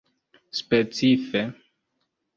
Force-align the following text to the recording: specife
specife 0.63 1.41